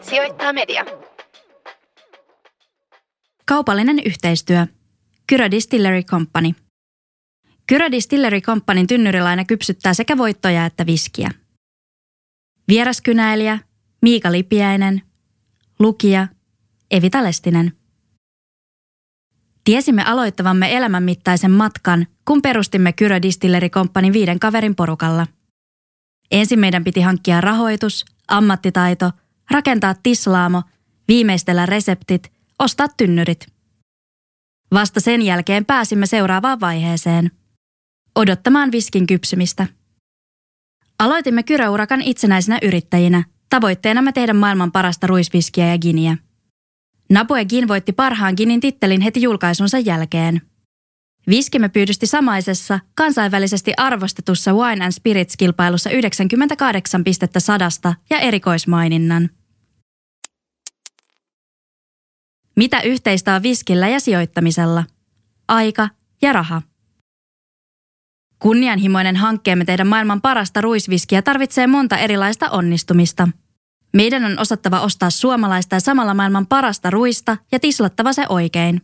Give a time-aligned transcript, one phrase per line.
[0.00, 0.84] Mimit sijoittaa media.
[3.46, 4.66] Kaupallinen yhteistyö.
[5.26, 6.50] Kyrö Distillery Company.
[7.66, 11.30] Kyrö Distillery Companyn tynnyrilaina kypsyttää sekä voittoja että viskiä.
[12.68, 13.58] Vieraskynäilijä
[14.02, 15.02] Miika Lipiäinen,
[15.78, 16.28] lukija
[16.90, 17.72] Evita Lestinen.
[19.64, 25.26] Tiesimme aloittavamme elämänmittaisen matkan, kun perustimme Kyrö Distillery Companyn viiden kaverin porukalla.
[26.30, 29.10] Ensin meidän piti hankkia rahoitus, ammattitaito,
[29.50, 30.62] rakentaa tislaamo,
[31.08, 33.46] viimeistellä reseptit, ostaa tynnyrit.
[34.72, 37.30] Vasta sen jälkeen pääsimme seuraavaan vaiheeseen.
[38.14, 39.66] Odottamaan viskin kypsymistä.
[40.98, 46.16] Aloitimme Kyröurakan itsenäisenä yrittäjinä, tavoitteenamme tehdä maailman parasta ruisviskiä ja giniä.
[47.10, 50.42] Napoe Gin voitti parhaan ginin tittelin heti julkaisunsa jälkeen.
[51.28, 59.30] Viskimme pyydysti samaisessa, kansainvälisesti arvostetussa Wine and Spirits-kilpailussa 98 pistettä sadasta ja erikoismaininnan.
[62.60, 64.84] Mitä yhteistä on viskillä ja sijoittamisella?
[65.48, 65.88] Aika
[66.22, 66.62] ja raha.
[68.38, 73.28] Kunnianhimoinen hankkeemme tehdä maailman parasta ruisviskiä tarvitsee monta erilaista onnistumista.
[73.92, 78.82] Meidän on osattava ostaa suomalaista ja samalla maailman parasta ruista ja tislattava se oikein.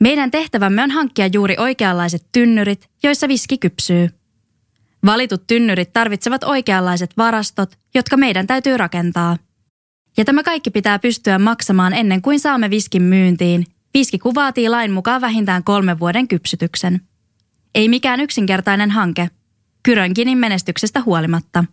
[0.00, 4.08] Meidän tehtävämme on hankkia juuri oikeanlaiset tynnyrit, joissa viski kypsyy.
[5.06, 9.36] Valitut tynnyrit tarvitsevat oikeanlaiset varastot, jotka meidän täytyy rakentaa.
[10.16, 13.66] Ja tämä kaikki pitää pystyä maksamaan ennen kuin saamme viskin myyntiin.
[13.94, 17.00] Viski vaatii lain mukaan vähintään kolmen vuoden kypsytyksen.
[17.74, 19.30] Ei mikään yksinkertainen hanke.
[19.82, 21.64] Kyrönkinin menestyksestä huolimatta.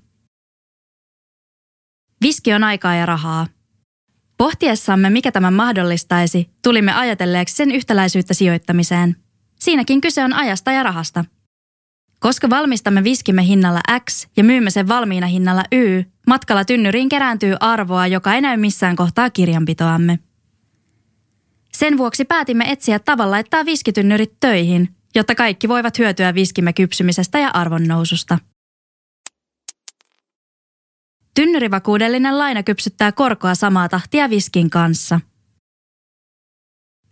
[2.22, 3.48] Viski on aikaa ja rahaa.
[4.38, 9.16] Pohtiessamme, mikä tämän mahdollistaisi, tulimme ajatelleeksi sen yhtäläisyyttä sijoittamiseen.
[9.60, 11.26] Siinäkin kyse on ajasta ja rahasta.
[12.20, 18.08] Koska valmistamme viskimme hinnalla X ja myymme sen valmiina hinnalla Y, matkalla tynnyriin kerääntyy arvoa,
[18.08, 20.20] joka ei näy missään kohtaa kirjanpitoamme.
[21.74, 27.50] Sen vuoksi päätimme etsiä tavalla laittaa viskitynnyrit töihin, jotta kaikki voivat hyötyä viskimme kypsymisestä ja
[27.50, 28.40] arvonnoususta.
[31.36, 35.20] Tynnyrivakuudellinen laina kypsyttää korkoa samaa tahtia viskin kanssa.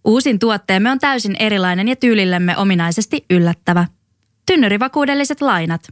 [0.06, 3.88] Uusin tuotteemme on täysin erilainen ja tyylillemme ominaisesti yllättävä.
[4.46, 5.88] Tynnyrivakuudelliset lainat.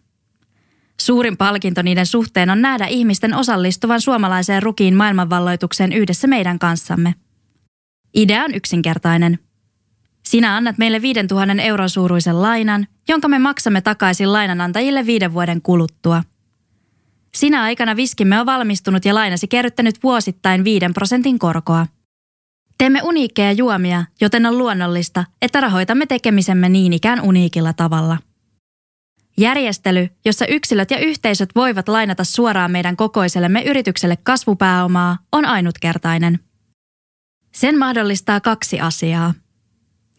[1.02, 7.16] Suurin palkinto niiden suhteen on nähdä ihmisten osallistuvan suomalaiseen rukiin maailmanvalloitukseen yhdessä meidän kanssamme.
[8.14, 9.40] Idea on yksinkertainen–
[10.26, 16.24] sinä annat meille 5000 euron suuruisen lainan, jonka me maksamme takaisin lainanantajille viiden vuoden kuluttua.
[17.36, 21.88] Sinä aikana viskimme on valmistunut ja lainasi kerryttänyt vuosittain 5 prosentin korkoa.
[22.78, 28.18] Teemme uniikkeja juomia, joten on luonnollista, että rahoitamme tekemisemme niin ikään uniikilla tavalla.
[29.38, 36.40] Järjestely, jossa yksilöt ja yhteisöt voivat lainata suoraan meidän kokoisellemme yritykselle kasvupääomaa, on ainutkertainen.
[37.52, 39.34] Sen mahdollistaa kaksi asiaa–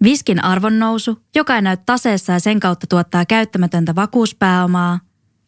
[0.04, 5.00] Viskin arvonnousu, joka ei näy taseessa ja sen kautta tuottaa käyttämätöntä vakuuspääomaa,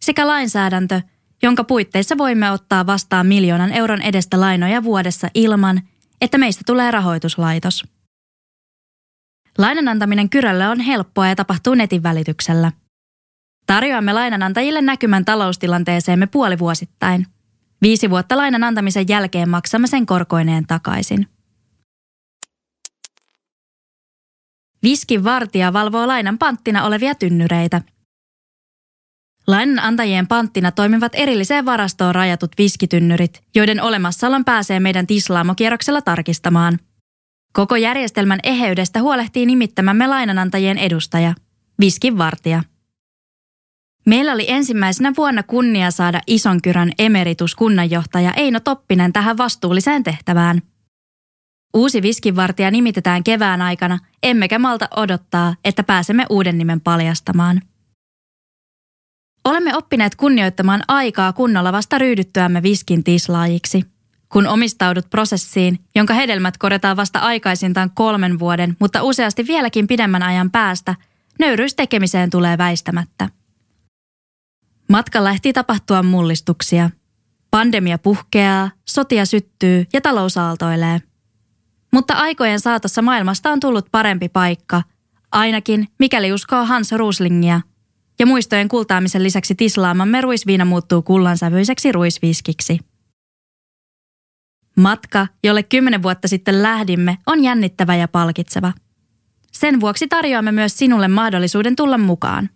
[0.02, 1.00] sekä lainsäädäntö,
[1.42, 5.82] jonka puitteissa voimme ottaa vastaan miljoonan euron edestä lainoja vuodessa ilman,
[6.20, 7.84] että meistä tulee rahoituslaitos.
[9.58, 10.28] Lainan antaminen
[10.70, 12.72] on helppoa ja tapahtuu netin välityksellä.
[13.66, 17.26] Tarjoamme lainanantajille näkymän taloustilanteeseemme puolivuosittain.
[17.82, 21.26] Viisi vuotta lainan antamisen jälkeen maksamme sen korkoineen takaisin.
[24.82, 27.82] Viskin vartija valvoo lainan panttina olevia tynnyreitä.
[29.46, 36.78] Lainanantajien panttina toimivat erilliseen varastoon rajatut viskitynnyrit, joiden olemassaolon pääsee meidän tislaamokierroksella tarkistamaan.
[37.52, 41.34] Koko järjestelmän eheydestä huolehtii nimittämämme lainanantajien edustaja,
[41.80, 42.62] viskin vartija.
[44.06, 50.62] Meillä oli ensimmäisenä vuonna kunnia saada Isonkyrön emeritus kunnanjohtaja Eino Toppinen tähän vastuulliseen tehtävään–
[51.76, 57.60] Uusi viskinvartija nimitetään kevään aikana, emmekä malta odottaa, että pääsemme uuden nimen paljastamaan.
[59.44, 63.84] Olemme oppineet kunnioittamaan aikaa kunnolla vasta ryhdyttyämme viskin tislaajiksi.
[64.28, 70.50] Kun omistaudut prosessiin, jonka hedelmät korjataan vasta aikaisintaan kolmen vuoden, mutta useasti vieläkin pidemmän ajan
[70.50, 70.94] päästä,
[71.38, 73.28] nöyryys tekemiseen tulee väistämättä.
[74.88, 76.90] Matkalla ehtii tapahtua mullistuksia.
[77.50, 81.02] Pandemia puhkeaa, sotia syttyy ja talous aaltoilee.
[81.92, 84.82] Mutta aikojen saatossa maailmasta on tullut parempi paikka,
[85.32, 87.60] ainakin mikäli uskoo Hans Ruslingia.
[88.18, 92.78] Ja muistojen kultaamisen lisäksi tislaamamme ruisviina muuttuu kullansävyiseksi ruisviskiksi.
[94.76, 98.72] Matka, jolle kymmenen vuotta sitten lähdimme, on jännittävä ja palkitseva.
[99.52, 102.50] Sen vuoksi tarjoamme myös sinulle mahdollisuuden tulla mukaan.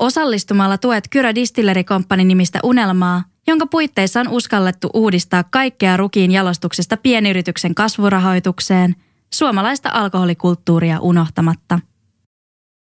[0.00, 6.96] Osallistumalla tuet Kyrö Distilleri Company nimistä unelmaa, jonka puitteissa on uskallettu uudistaa kaikkea rukiin jalostuksesta
[6.96, 8.96] pienyrityksen kasvurahoitukseen,
[9.34, 11.80] suomalaista alkoholikulttuuria unohtamatta.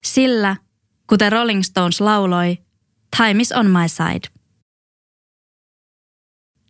[0.05, 0.57] Sillä,
[1.07, 2.59] kuten Rolling Stones lauloi,
[3.17, 4.29] Time is on my side.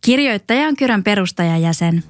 [0.05, 2.05] Kirjoittaja on Kyrön perustajajäsen.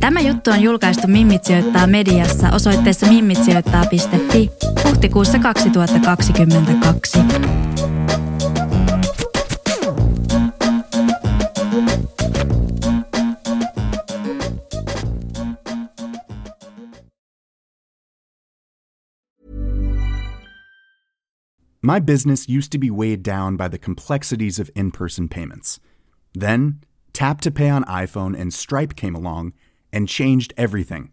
[0.00, 1.42] Tämä juttu on julkaistu Mimmit
[1.86, 6.50] mediassa osoitteessa mimmitsijoittaa.fi huhtikuussa 2022.
[21.82, 25.80] My business used to be weighed down by the complexities of in person payments.
[26.34, 26.80] Then,
[27.12, 29.54] Tap to Pay on iPhone and Stripe came along
[29.92, 31.12] and changed everything.